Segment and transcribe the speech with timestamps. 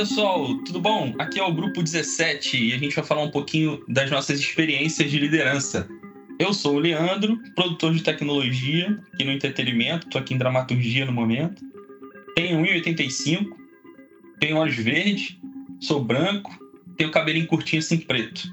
[0.00, 1.14] pessoal, tudo bom?
[1.18, 5.10] Aqui é o grupo 17 e a gente vai falar um pouquinho das nossas experiências
[5.10, 5.86] de liderança.
[6.38, 11.12] Eu sou o Leandro, produtor de tecnologia aqui no entretenimento, estou aqui em dramaturgia no
[11.12, 11.62] momento.
[12.34, 13.44] Tenho 1,85,
[14.40, 15.36] tenho olhos verdes,
[15.82, 16.50] sou branco,
[16.96, 18.50] tenho cabelinho curtinho assim preto.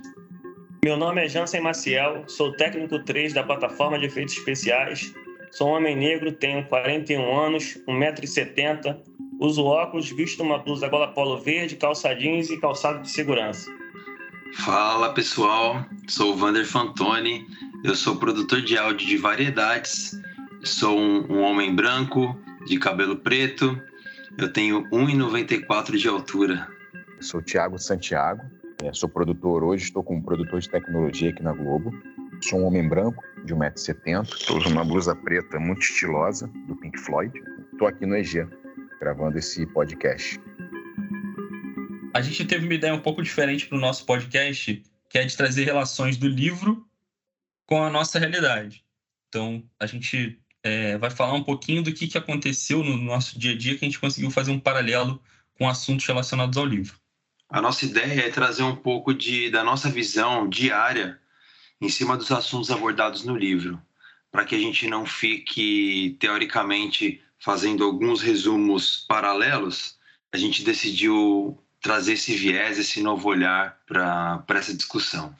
[0.84, 5.14] Meu nome é Jansen Maciel, sou técnico 3 da plataforma de efeitos especiais,
[5.52, 8.98] sou um homem negro, tenho 41 anos, 1,70m,
[9.40, 13.70] uso óculos, visto uma blusa gola polo verde, calça jeans e calçado de segurança.
[14.54, 17.46] Fala pessoal, sou o Vander Fantoni,
[17.84, 20.20] eu sou produtor de áudio de variedades,
[20.64, 23.80] sou um, um homem branco, de cabelo preto,
[24.38, 26.68] eu tenho 1,94 de altura.
[27.20, 28.44] Sou Tiago Santiago,
[28.84, 31.92] é, sou produtor hoje, estou como produtor de tecnologia aqui na Globo.
[32.42, 37.00] Sou um homem branco, de 1,70m, estou usando uma blusa preta muito estilosa, do Pink
[37.00, 37.34] Floyd.
[37.74, 38.48] Estou aqui no EG,
[39.00, 40.40] gravando esse podcast.
[42.14, 45.38] A gente teve uma ideia um pouco diferente para o nosso podcast, que é de
[45.38, 46.86] trazer relações do livro
[47.66, 48.84] com a nossa realidade.
[49.28, 53.52] Então, a gente é, vai falar um pouquinho do que, que aconteceu no nosso dia
[53.52, 55.22] a dia que a gente conseguiu fazer um paralelo
[55.58, 56.98] com assuntos relacionados ao livro.
[57.50, 61.20] A nossa ideia é trazer um pouco de, da nossa visão diária
[61.80, 63.82] em cima dos assuntos abordados no livro,
[64.32, 69.98] para que a gente não fique, teoricamente, fazendo alguns resumos paralelos,
[70.32, 75.34] a gente decidiu trazer esse viés, esse novo olhar para essa discussão.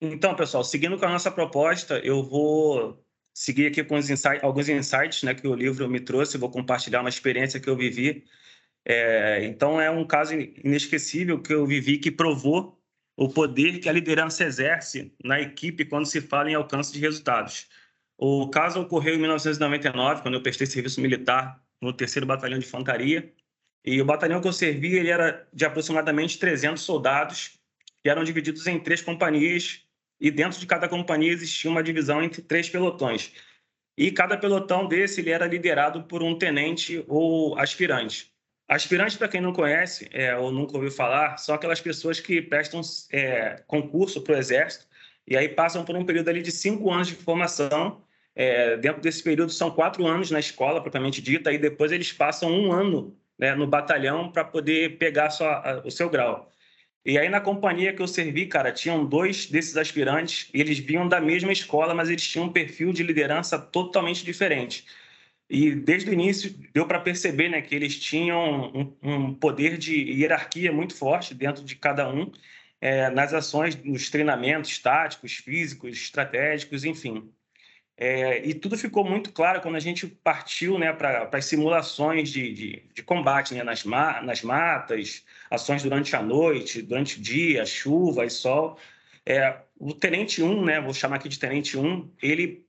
[0.00, 3.02] Então, pessoal, seguindo com a nossa proposta, eu vou
[3.34, 3.96] seguir aqui com
[4.42, 8.24] alguns insights né, que o livro me trouxe, vou compartilhar uma experiência que eu vivi.
[8.86, 12.78] É, então, é um caso inesquecível que eu vivi que provou
[13.16, 17.66] o poder que a liderança exerce na equipe quando se fala em alcance de resultados.
[18.16, 23.32] O caso ocorreu em 1999, quando eu prestei serviço militar no terceiro batalhão de infantaria.
[23.84, 27.58] E o batalhão que eu servi ele era de aproximadamente 300 soldados,
[28.02, 29.82] que eram divididos em três companhias,
[30.20, 33.32] e dentro de cada companhia existia uma divisão entre três pelotões.
[33.96, 38.32] E cada pelotão desse ele era liderado por um tenente ou aspirante.
[38.66, 42.80] Aspirante, para quem não conhece é, ou nunca ouviu falar, são aquelas pessoas que prestam
[43.12, 44.86] é, concurso para o Exército
[45.26, 48.02] e aí passam por um período ali de cinco anos de formação.
[48.34, 52.50] É, dentro desse período são quatro anos na escola, propriamente dita, e depois eles passam
[52.50, 55.28] um ano né, no batalhão para poder pegar
[55.84, 56.50] o seu grau.
[57.04, 61.06] E aí, na companhia que eu servi, cara, tinham dois desses aspirantes, e eles vinham
[61.06, 64.86] da mesma escola, mas eles tinham um perfil de liderança totalmente diferente.
[65.48, 69.94] E desde o início deu para perceber né, que eles tinham um, um, poder de
[69.94, 72.32] hierarquia muito forte dentro de cada um,
[72.80, 77.30] é, nas ações, nos treinamentos táticos, físicos, estratégicos, enfim.
[77.96, 82.52] É, e tudo ficou muito claro quando a gente partiu né, para as simulações de,
[82.52, 87.64] de, de combate né, nas, ma nas matas, ações durante a noite, durante o dia,
[87.64, 88.78] chuva e sol.
[89.24, 92.66] É, o Tenente 1, né, vou chamar aqui de Tenente 1, ele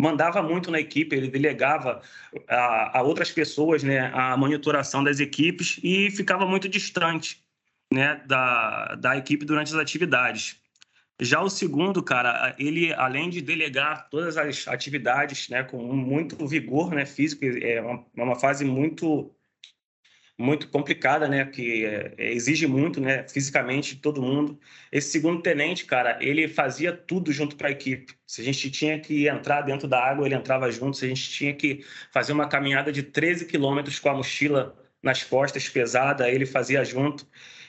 [0.00, 2.00] mandava muito na equipe, ele delegava
[2.48, 7.44] a, a outras pessoas né, a monitoração das equipes e ficava muito distante
[7.92, 10.61] né, da, da equipe durante as atividades.
[11.22, 16.90] Já o segundo, cara, ele além de delegar todas as atividades, né, com muito vigor,
[16.92, 19.34] né, físico, é uma, é uma fase muito
[20.38, 24.58] muito complicada, né, que é, exige muito, né, fisicamente de todo mundo.
[24.90, 28.14] Esse segundo tenente, cara, ele fazia tudo junto com a equipe.
[28.26, 30.96] Se a gente tinha que entrar dentro da água, ele entrava junto.
[30.96, 35.22] Se a gente tinha que fazer uma caminhada de 13 quilômetros com a mochila nas
[35.22, 37.26] costas pesada, ele fazia junto.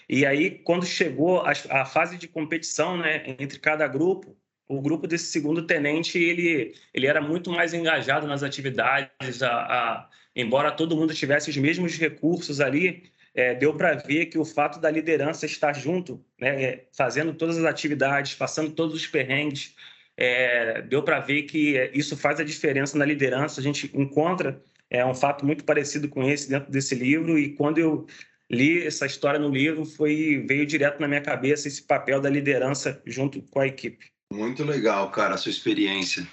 [0.09, 4.37] E aí, quando chegou a, a fase de competição né, entre cada grupo,
[4.67, 10.09] o grupo desse segundo tenente ele, ele era muito mais engajado nas atividades, a, a,
[10.35, 13.03] embora todo mundo tivesse os mesmos recursos ali,
[13.35, 17.57] é, deu para ver que o fato da liderança estar junto, né, é, fazendo todas
[17.57, 19.75] as atividades, passando todos os perrengues,
[20.15, 23.59] é, deu para ver que isso faz a diferença na liderança.
[23.59, 27.79] A gente encontra é, um fato muito parecido com esse dentro desse livro e quando
[27.79, 28.05] eu
[28.53, 33.01] li essa história no livro, foi veio direto na minha cabeça esse papel da liderança
[33.05, 34.07] junto com a equipe.
[34.31, 36.27] Muito legal, cara, a sua experiência.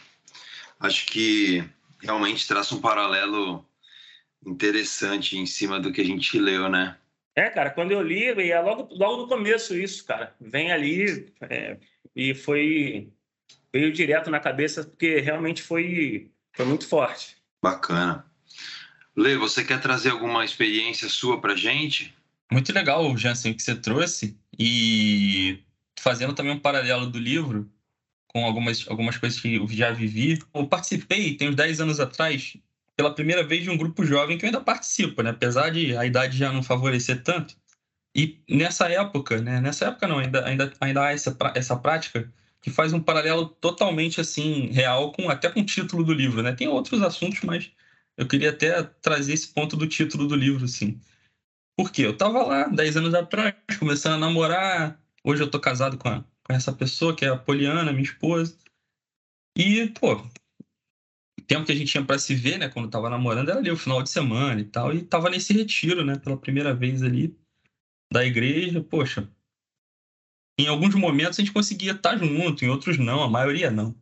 [0.78, 1.64] Acho que
[2.00, 3.64] realmente traça um paralelo
[4.46, 6.96] interessante em cima do que a gente leu, né?
[7.34, 10.34] É, cara, quando eu li, é logo, logo no começo isso, cara.
[10.40, 11.76] Vem ali é,
[12.14, 13.12] e foi
[13.72, 17.36] veio direto na cabeça porque realmente foi foi muito forte.
[17.62, 18.29] Bacana.
[19.16, 22.14] Lê, você quer trazer alguma experiência sua para gente?
[22.50, 24.36] Muito legal, Jansen, que você trouxe.
[24.58, 25.62] E
[25.98, 27.70] fazendo também um paralelo do livro
[28.28, 30.38] com algumas, algumas coisas que eu já vivi.
[30.54, 32.56] Eu participei, tem uns 10 anos atrás,
[32.96, 35.30] pela primeira vez de um grupo jovem que eu ainda participo, né?
[35.30, 37.56] Apesar de a idade já não favorecer tanto.
[38.14, 39.60] E nessa época, né?
[39.60, 44.20] Nessa época não, ainda, ainda, ainda há essa, essa prática que faz um paralelo totalmente
[44.20, 46.52] assim real com até com o título do livro, né?
[46.52, 47.70] Tem outros assuntos, mas
[48.20, 51.00] eu queria até trazer esse ponto do título do livro, assim.
[51.74, 55.02] Porque eu tava lá 10 anos atrás, começando a namorar.
[55.24, 58.58] Hoje eu tô casado com, a, com essa pessoa, que é a Poliana, minha esposa.
[59.56, 63.48] E, pô, o tempo que a gente tinha para se ver, né, quando tava namorando,
[63.48, 64.92] era ali o final de semana e tal.
[64.92, 67.34] E tava nesse retiro, né, pela primeira vez ali
[68.12, 68.82] da igreja.
[68.82, 69.26] Poxa,
[70.58, 73.98] em alguns momentos a gente conseguia estar junto, em outros não, a maioria não.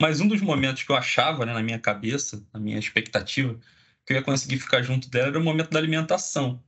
[0.00, 3.58] Mas um dos momentos que eu achava, né, na minha cabeça, na minha expectativa,
[4.04, 6.62] que eu ia conseguir ficar junto dela era o momento da alimentação.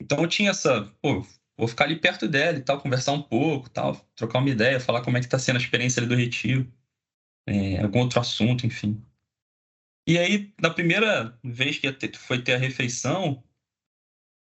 [0.00, 1.26] Então eu tinha essa, pô,
[1.56, 5.02] vou ficar ali perto dela e tal, conversar um pouco, tal, trocar uma ideia, falar
[5.02, 6.70] como é que está sendo a experiência ali do retiro,
[7.46, 9.04] é, algum outro assunto, enfim.
[10.06, 13.42] E aí, na primeira vez que ter, foi ter a refeição,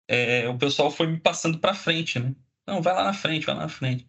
[0.08, 2.34] é, o pessoal foi me passando para frente, né?
[2.66, 4.08] Não, vai lá na frente, vai lá na frente.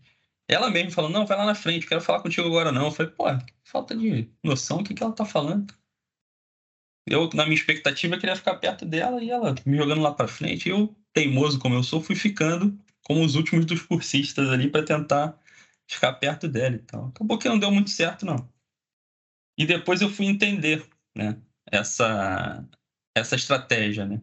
[0.51, 2.87] Ela mesma falou, não, vai lá na frente, quero falar contigo agora não.
[2.87, 3.23] Eu falei, pô,
[3.63, 5.73] falta de noção, o que, que ela tá falando?
[7.07, 10.67] Eu, na minha expectativa, queria ficar perto dela e ela me jogando lá para frente.
[10.67, 15.39] Eu, teimoso como eu sou, fui ficando como os últimos dos cursistas ali para tentar
[15.87, 17.07] ficar perto dela e tal.
[17.07, 18.49] Acabou que não deu muito certo, não.
[19.57, 22.67] E depois eu fui entender, né, essa,
[23.15, 24.21] essa estratégia, né.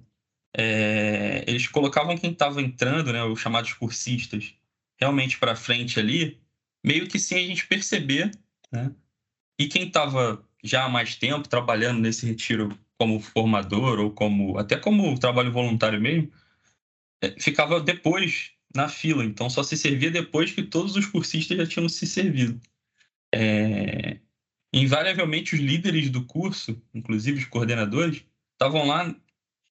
[0.56, 4.54] É, eles colocavam quem estava entrando, né, os chamados cursistas,
[4.98, 6.40] realmente para frente ali,
[6.84, 8.30] meio que sem a gente perceber,
[8.70, 8.92] né?
[9.58, 14.76] E quem estava já há mais tempo trabalhando nesse retiro como formador ou como até
[14.76, 16.32] como trabalho voluntário mesmo,
[17.22, 21.66] é, ficava depois na fila, então só se servia depois que todos os cursistas já
[21.66, 22.60] tinham se servido.
[23.34, 24.18] É...
[24.72, 28.22] Invariavelmente os líderes do curso, inclusive os coordenadores,
[28.52, 29.14] estavam lá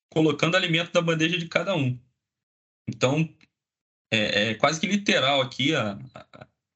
[0.09, 1.99] colocando alimento na bandeja de cada um.
[2.87, 3.29] Então
[4.11, 5.99] é, é quase que literal aqui a,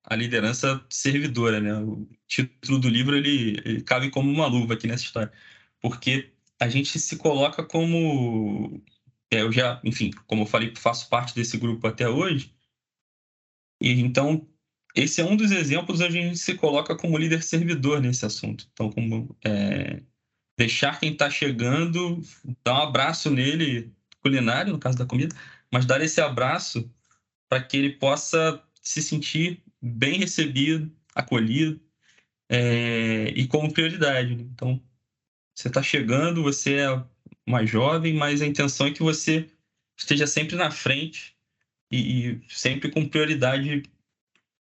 [0.04, 1.74] a, liderança servidora, né?
[1.76, 5.32] O título do livro ele, ele cabe como uma luva aqui nessa história,
[5.82, 8.82] porque a gente se coloca como
[9.32, 12.54] é, eu já, enfim, como eu falei, faço parte desse grupo até hoje.
[13.82, 14.48] E então
[14.96, 18.68] esse é um dos exemplos onde a gente se coloca como líder servidor nesse assunto.
[18.74, 20.02] Então, como é,
[20.58, 22.22] deixar quem está chegando,
[22.64, 25.36] dar um abraço nele, culinário, no caso da comida,
[25.72, 26.92] mas dar esse abraço
[27.52, 31.82] para que ele possa se sentir bem recebido, acolhido
[32.48, 34.38] é, e como prioridade.
[34.38, 34.44] Né?
[34.54, 34.82] Então,
[35.54, 37.04] você está chegando, você é
[37.46, 39.50] mais jovem, mas a intenção é que você
[39.98, 41.36] esteja sempre na frente
[41.92, 43.84] e, e sempre com prioridade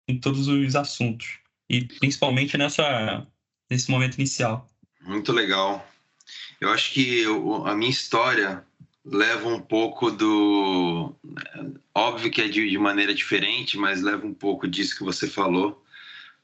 [0.09, 1.38] em todos os assuntos
[1.69, 3.27] e principalmente nessa
[3.69, 4.67] nesse momento inicial.
[5.03, 5.87] Muito legal.
[6.59, 7.25] Eu acho que
[7.67, 8.65] a minha história
[9.05, 11.14] leva um pouco do.
[11.94, 15.82] Óbvio que é de, de maneira diferente, mas leva um pouco disso que você falou,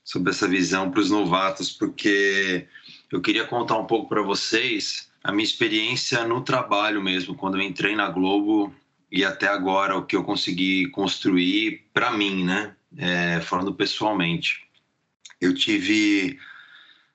[0.03, 2.67] sobre essa visão para os novatos, porque
[3.11, 7.63] eu queria contar um pouco para vocês a minha experiência no trabalho mesmo, quando eu
[7.63, 8.73] entrei na Globo
[9.11, 12.75] e até agora o que eu consegui construir para mim, né?
[12.97, 14.65] É, falando pessoalmente.
[15.41, 16.39] Eu tive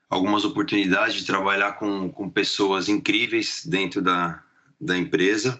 [0.09, 4.43] algumas oportunidades de trabalhar com, com pessoas incríveis dentro da,
[4.81, 5.59] da empresa.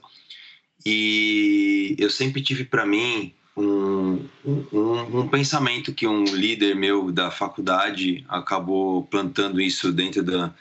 [0.86, 7.30] E eu sempre tive para mim um, um, um, pensamento que um líder meu da
[7.30, 10.54] faculdade acabou plantando isso dentro da,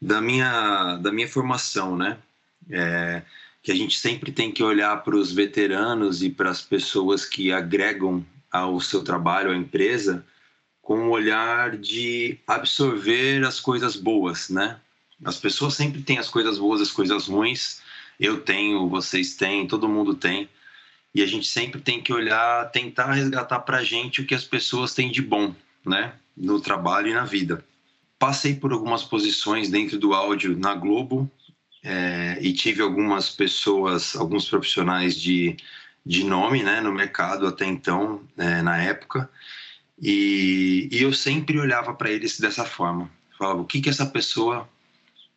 [0.00, 2.18] da, minha, da minha formação, né?
[2.70, 3.22] É,
[3.62, 7.52] que a gente sempre tem que olhar para os veteranos e para as pessoas que
[7.52, 10.24] agregam ao seu trabalho, à empresa,
[10.80, 14.80] com um olhar de absorver as coisas boas, né?
[15.24, 17.82] As pessoas sempre têm as coisas boas, as coisas ruins.
[18.18, 20.48] Eu tenho, vocês têm, todo mundo tem.
[21.14, 24.44] E a gente sempre tem que olhar, tentar resgatar para a gente o que as
[24.44, 26.14] pessoas têm de bom, né?
[26.36, 27.64] No trabalho e na vida.
[28.18, 31.30] Passei por algumas posições dentro do áudio na Globo
[31.82, 35.56] é, e tive algumas pessoas, alguns profissionais de,
[36.04, 36.80] de nome, né?
[36.80, 39.28] No mercado até então, é, na época.
[40.00, 43.10] E, e eu sempre olhava para eles dessa forma.
[43.36, 44.68] Falava, o que que essa pessoa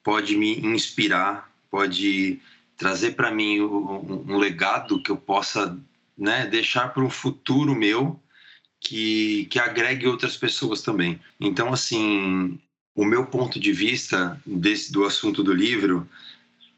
[0.03, 2.39] pode me inspirar, pode
[2.77, 5.79] trazer para mim um, legado que eu possa
[6.17, 8.19] né, deixar para um futuro meu
[8.79, 11.19] que, que agregue outras pessoas também.
[11.39, 12.59] Então, assim,
[12.93, 16.07] o meu ponto de vista desse, do assunto do livro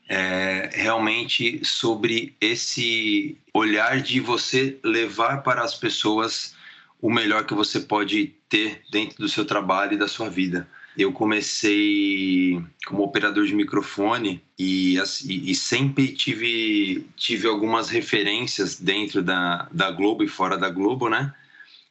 [0.08, 6.54] é realmente sobre esse olhar de você levar para as pessoas
[7.02, 11.12] o melhor que você pode ter dentro do seu trabalho e da sua vida eu
[11.12, 19.68] comecei como operador de microfone e, e, e, sempre tive, tive algumas referências dentro da,
[19.72, 21.34] da Globo e fora da Globo, né?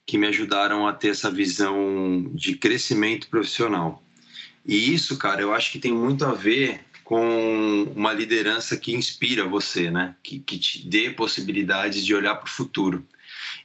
[0.07, 4.03] Que me ajudaram a ter essa visão de crescimento profissional.
[4.65, 9.47] E isso, cara, eu acho que tem muito a ver com uma liderança que inspira
[9.47, 10.17] você, né?
[10.23, 13.07] Que, que te dê possibilidades de olhar para o futuro.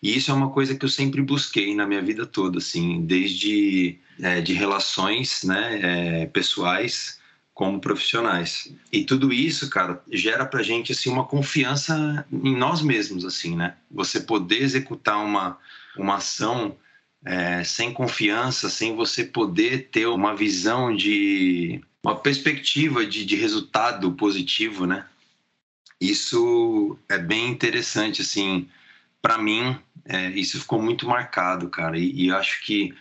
[0.01, 3.99] E isso é uma coisa que eu sempre busquei na minha vida toda, assim, desde
[4.21, 5.79] é, de relações, né,
[6.21, 7.19] é, pessoais
[7.53, 8.73] como profissionais.
[8.91, 13.75] E tudo isso, cara, gera pra gente assim uma confiança em nós mesmos, assim, né?
[13.91, 15.57] Você poder executar uma
[15.97, 16.77] uma ação
[17.25, 24.11] é, sem confiança, sem você poder ter uma visão de uma perspectiva de, de resultado
[24.13, 25.05] positivo, né?
[25.99, 28.69] Isso é bem interessante, assim,
[29.21, 31.97] para mim, é, isso ficou muito marcado, cara.
[31.97, 32.93] E, e acho que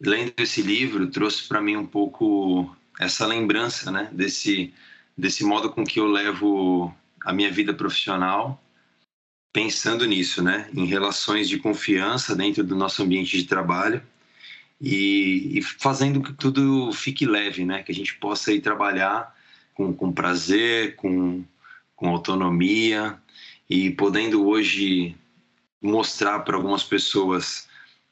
[0.00, 4.72] lendo esse livro trouxe para mim um pouco essa lembrança, né, desse
[5.16, 8.62] desse modo com que eu levo a minha vida profissional,
[9.52, 14.02] pensando nisso, né, em relações de confiança dentro do nosso ambiente de trabalho
[14.80, 19.34] e, e fazendo que tudo fique leve, né, que a gente possa ir trabalhar
[19.72, 21.42] com, com prazer, com,
[21.94, 23.18] com autonomia
[23.68, 25.16] e podendo hoje
[25.86, 27.68] mostrar para algumas pessoas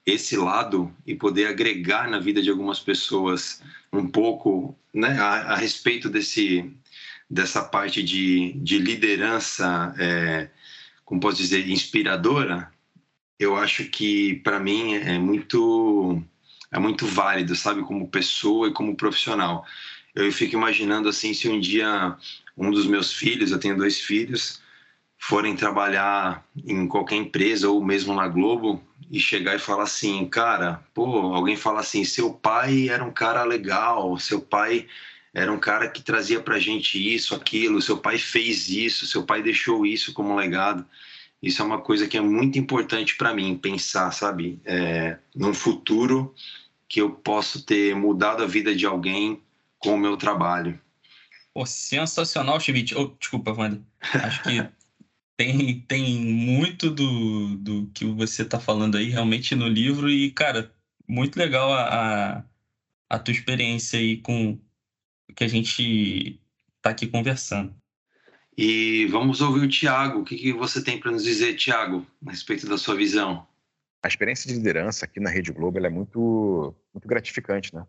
[0.06, 3.62] esse lado e poder agregar na vida de algumas pessoas
[3.92, 6.70] um pouco né, a, a respeito desse,
[7.28, 10.50] dessa parte de, de liderança, é,
[11.04, 12.70] como posso dizer, inspiradora,
[13.38, 16.22] eu acho que para mim é muito
[16.70, 19.64] é muito válido, sabe, como pessoa e como profissional.
[20.12, 22.16] Eu fico imaginando assim se um dia
[22.56, 24.60] um dos meus filhos, eu tenho dois filhos,
[25.26, 30.84] forem trabalhar em qualquer empresa ou mesmo na Globo e chegar e falar assim, cara,
[30.92, 34.86] pô, alguém fala assim, seu pai era um cara legal, seu pai
[35.32, 39.42] era um cara que trazia pra gente isso, aquilo, seu pai fez isso, seu pai
[39.42, 40.84] deixou isso como legado.
[41.42, 46.34] Isso é uma coisa que é muito importante para mim pensar, sabe, é, num futuro
[46.86, 49.40] que eu posso ter mudado a vida de alguém
[49.78, 50.78] com o meu trabalho.
[51.54, 52.94] Pô, sensacional, Schmidt.
[52.94, 53.80] Oh, desculpa, Wanda.
[54.22, 54.83] Acho que
[55.36, 60.72] tem, tem muito do, do que você está falando aí realmente no livro e, cara,
[61.08, 62.44] muito legal a, a,
[63.10, 64.58] a tua experiência aí com
[65.28, 66.40] o que a gente
[66.76, 67.74] está aqui conversando.
[68.56, 70.20] E vamos ouvir o Tiago.
[70.20, 73.46] O que, que você tem para nos dizer, Tiago, a respeito da sua visão?
[74.02, 77.84] A experiência de liderança aqui na Rede Globo é muito, muito gratificante, né?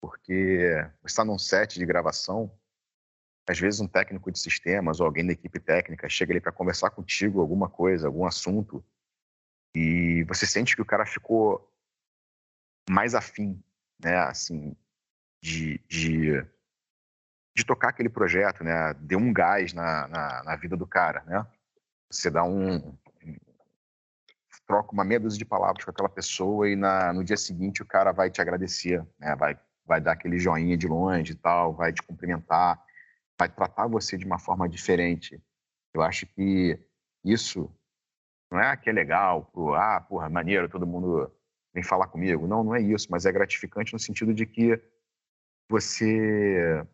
[0.00, 0.70] Porque
[1.02, 2.50] você está num set de gravação
[3.46, 6.90] às vezes um técnico de sistemas ou alguém da equipe técnica chega ali para conversar
[6.90, 8.84] contigo alguma coisa, algum assunto,
[9.74, 11.70] e você sente que o cara ficou
[12.88, 13.62] mais afim,
[14.02, 14.76] né, assim,
[15.42, 16.44] de, de,
[17.54, 21.46] de tocar aquele projeto, né, deu um gás na, na, na vida do cara, né,
[22.10, 22.96] você dá um,
[24.66, 27.86] troca uma meia dúzia de palavras com aquela pessoa e na, no dia seguinte o
[27.86, 31.92] cara vai te agradecer, né, vai, vai dar aquele joinha de longe e tal, vai
[31.92, 32.82] te cumprimentar,
[33.38, 35.40] vai tratar você de uma forma diferente.
[35.94, 36.78] Eu acho que
[37.24, 37.70] isso
[38.50, 41.30] não é que é legal, pro, ah, porra, maneiro, todo mundo
[41.74, 42.46] vem falar comigo.
[42.46, 44.80] Não, não é isso, mas é gratificante no sentido de que
[45.68, 46.86] você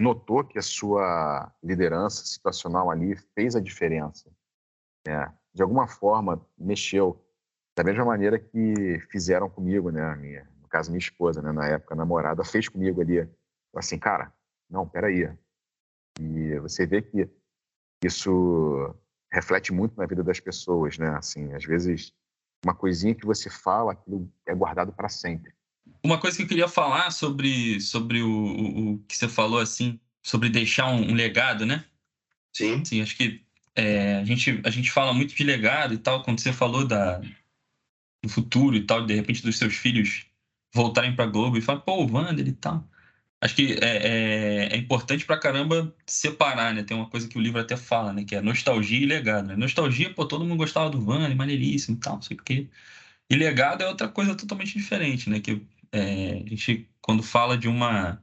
[0.00, 4.30] notou que a sua liderança situacional ali fez a diferença.
[5.06, 5.32] Né?
[5.52, 7.20] De alguma forma, mexeu.
[7.76, 10.14] Da mesma maneira que fizeram comigo, né?
[10.14, 11.50] Minha, no caso, minha esposa, né?
[11.50, 13.28] na época, namorada, fez comigo ali.
[13.74, 14.32] Assim, cara,
[14.70, 15.28] não, peraí.
[16.20, 17.28] E você vê que
[18.04, 18.94] isso
[19.32, 21.08] reflete muito na vida das pessoas, né?
[21.16, 22.12] Assim, às vezes
[22.64, 25.52] uma coisinha que você fala, aquilo é guardado para sempre.
[26.02, 30.00] Uma coisa que eu queria falar sobre, sobre o, o, o que você falou, assim,
[30.22, 31.84] sobre deixar um, um legado, né?
[32.54, 32.82] Sim.
[32.84, 33.44] Sim, acho que
[33.74, 37.20] é, a, gente, a gente fala muito de legado e tal, quando você falou da,
[38.22, 40.26] do futuro e tal, de repente dos seus filhos
[40.72, 42.88] voltarem para Globo e falar, pô, o Wander e tal
[43.44, 46.82] acho que é, é, é, importante pra caramba separar, né?
[46.82, 48.24] Tem uma coisa que o livro até fala, né?
[48.24, 49.48] Que é nostalgia e legado.
[49.48, 49.56] Né?
[49.56, 52.68] Nostalgia, pô, todo mundo gostava do Vani, maneiríssimo e tal, não sei o quê.
[53.30, 55.40] E legado é outra coisa totalmente diferente, né?
[55.40, 58.22] Que é, a gente, quando fala de uma,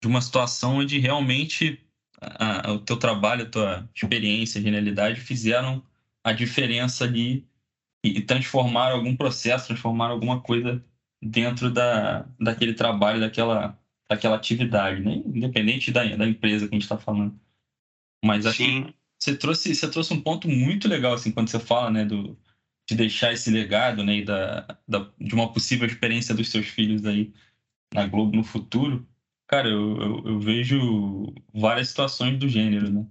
[0.00, 1.84] de uma situação onde realmente
[2.20, 5.84] a, a, o teu trabalho, a tua experiência, a genialidade fizeram
[6.24, 7.48] a diferença ali
[8.04, 10.84] e, e transformaram algum processo, transformaram alguma coisa
[11.20, 13.81] dentro da, daquele trabalho, daquela
[14.12, 15.22] daquela atividade, né?
[15.24, 17.38] independente da, da empresa que a gente está falando.
[18.24, 18.84] Mas acho Sim.
[18.84, 22.38] que você trouxe, você trouxe um ponto muito legal assim, quando você fala né, do,
[22.88, 27.32] de deixar esse legado né, da, da, de uma possível experiência dos seus filhos aí.
[27.92, 29.06] na Globo no futuro,
[29.46, 33.06] cara, eu, eu, eu vejo várias situações do gênero, né?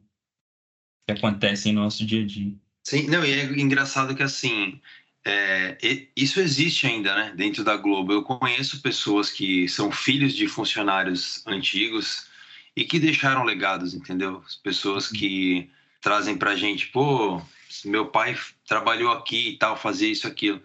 [1.07, 2.53] Que acontecem no nosso dia a dia.
[2.83, 4.79] Sim, não, e é engraçado que assim,
[5.25, 5.77] é,
[6.15, 8.13] isso existe ainda, né, dentro da Globo.
[8.13, 12.27] Eu conheço pessoas que são filhos de funcionários antigos
[12.75, 14.43] e que deixaram legados, entendeu?
[14.63, 15.69] Pessoas que
[16.01, 17.41] trazem pra gente, pô,
[17.85, 18.37] meu pai
[18.67, 20.61] trabalhou aqui e tal, fazia isso, aquilo.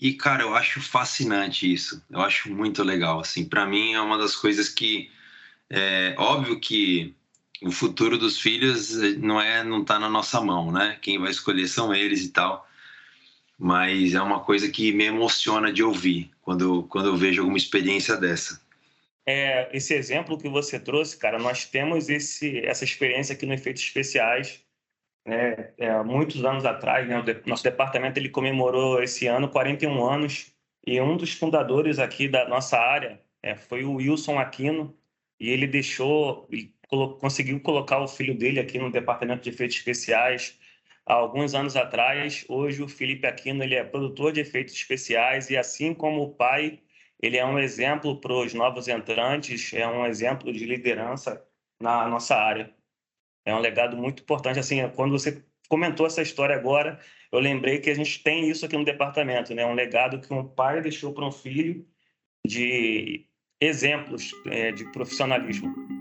[0.00, 2.02] E, cara, eu acho fascinante isso.
[2.10, 3.44] Eu acho muito legal, assim.
[3.44, 5.10] Para mim é uma das coisas que...
[5.70, 7.14] É óbvio que
[7.62, 10.98] o futuro dos filhos eh, não é não tá na nossa mão, né?
[11.00, 12.68] Quem vai escolher são eles e tal.
[13.58, 18.16] Mas é uma coisa que me emociona de ouvir quando, quando eu vejo alguma experiência
[18.16, 18.60] dessa.
[19.24, 23.82] É, esse exemplo que você trouxe, cara, nós temos esse, essa experiência aqui no Efeitos
[23.82, 24.64] Especiais.
[25.24, 25.72] Né?
[25.78, 27.22] É, muitos anos atrás, né?
[27.46, 30.52] nosso departamento ele comemorou esse ano 41 anos
[30.84, 34.96] e um dos fundadores aqui da nossa área é, foi o Wilson Aquino
[35.38, 36.74] e ele deixou, ele
[37.20, 40.58] conseguiu colocar o filho dele aqui no departamento de efeitos especiais
[41.06, 42.44] há alguns anos atrás.
[42.48, 46.80] Hoje o Felipe Aquino ele é produtor de efeitos especiais e assim como o pai
[47.20, 51.42] ele é um exemplo para os novos entrantes, é um exemplo de liderança
[51.80, 52.74] na nossa área.
[53.44, 54.58] É um legado muito importante.
[54.58, 58.76] Assim, quando você comentou essa história agora, eu lembrei que a gente tem isso aqui
[58.76, 59.64] no departamento, né?
[59.64, 61.86] Um legado que um pai deixou para um filho
[62.46, 63.26] de
[63.60, 65.91] exemplos é, de profissionalismo.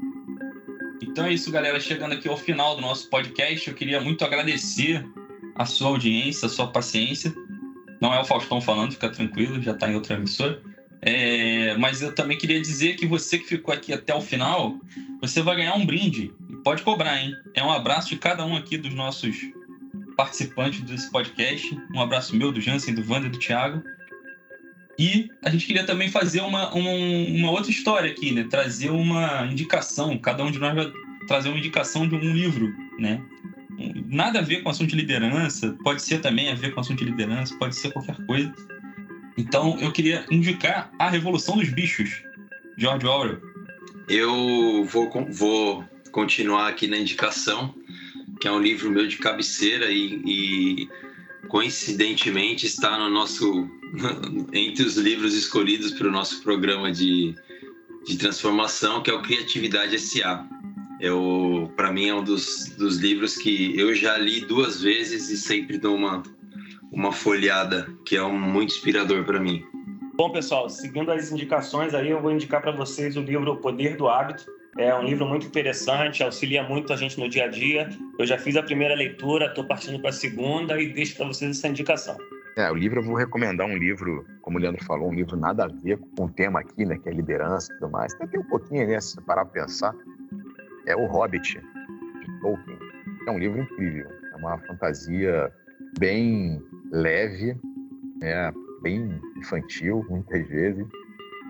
[1.02, 1.80] Então é isso, galera.
[1.80, 5.04] Chegando aqui ao final do nosso podcast, eu queria muito agradecer
[5.56, 7.34] a sua audiência, a sua paciência.
[8.00, 10.62] Não é o Faustão falando, fica tranquilo, já está em outra emissora.
[11.02, 14.78] É, mas eu também queria dizer que você que ficou aqui até o final,
[15.20, 16.32] você vai ganhar um brinde.
[16.64, 17.36] Pode cobrar, hein?
[17.56, 19.36] É um abraço de cada um aqui dos nossos
[20.16, 21.76] participantes desse podcast.
[21.94, 23.82] Um abraço meu, do Jansen, do Wander, do Thiago.
[25.02, 28.44] E a gente queria também fazer uma, uma, uma, outra história aqui, né?
[28.48, 30.16] Trazer uma indicação.
[30.20, 30.94] Cada um de nós vai
[31.28, 33.20] trazer uma indicação de um livro, né?
[34.06, 37.06] Nada a ver com assunto de liderança, pode ser também a ver com assunto de
[37.06, 38.54] liderança, pode ser qualquer coisa.
[39.36, 42.22] Então, eu queria indicar A Revolução dos Bichos,
[42.78, 43.42] George Orwell.
[44.08, 47.74] Eu vou, vou continuar aqui na indicação,
[48.40, 50.90] que é um livro meu de cabeceira e, e
[51.52, 53.70] coincidentemente está no nosso
[54.54, 57.36] entre os livros escolhidos para o nosso programa de,
[58.06, 60.48] de transformação, que é o Criatividade SA.
[61.76, 65.78] Para mim é um dos, dos livros que eu já li duas vezes e sempre
[65.78, 66.24] dou uma
[66.92, 69.64] uma folhada, que é um, muito inspirador para mim.
[70.14, 73.96] Bom, pessoal, seguindo as indicações aí, eu vou indicar para vocês o livro O Poder
[73.96, 74.46] do Hábito.
[74.78, 77.90] É um livro muito interessante, auxilia muito a gente no dia a dia.
[78.18, 81.58] Eu já fiz a primeira leitura, estou partindo para a segunda e deixo para vocês
[81.58, 82.18] essa indicação.
[82.58, 85.66] É, o livro eu vou recomendar um livro, como o Leandro falou, um livro nada
[85.66, 88.14] a ver com o tema aqui, né, que é liderança e tudo mais.
[88.14, 89.94] Tem um pouquinho, né, se parar para pensar.
[90.86, 92.80] É O Hobbit, de Tolkien.
[93.28, 94.08] É um livro incrível.
[94.34, 95.52] É uma fantasia
[96.00, 97.58] bem leve,
[98.22, 100.86] né, bem infantil, muitas vezes,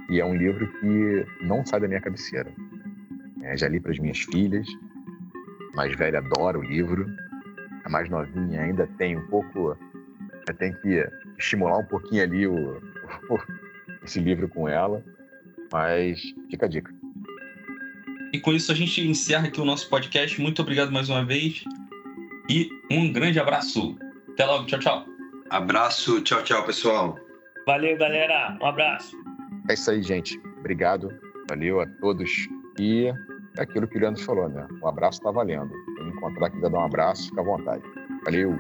[0.10, 2.52] e é um livro que não sai da minha cabeceira.
[3.44, 4.68] É, já li para as minhas filhas,
[5.74, 7.06] a mais velha adora o livro,
[7.84, 9.78] a mais novinha ainda tem um pouco,
[10.58, 12.78] tem que estimular um pouquinho ali o,
[13.30, 13.40] o,
[14.04, 15.04] esse livro com ela,
[15.72, 16.94] mas fica a dica.
[18.34, 20.40] E com isso a gente encerra aqui o nosso podcast.
[20.40, 21.64] Muito obrigado mais uma vez
[22.50, 23.98] e um grande abraço.
[24.30, 25.06] Até logo, tchau, tchau.
[25.50, 27.20] Abraço, tchau, tchau, pessoal.
[27.66, 28.58] Valeu, galera.
[28.62, 29.18] Um abraço.
[29.70, 30.40] É isso aí, gente.
[30.60, 31.12] Obrigado.
[31.50, 32.48] Valeu a todos.
[32.80, 33.12] E
[33.58, 34.68] é aquilo que o Leandro falou, né?
[34.82, 35.74] Um abraço tá valendo.
[35.98, 37.84] Quem encontrar quiser dar um abraço, fica à vontade.
[38.26, 38.58] Valeu.